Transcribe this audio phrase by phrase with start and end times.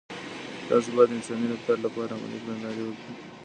[0.69, 3.29] تاسو باید د انساني رفتار لپاره عملي کړنلارې وړاندې کړئ.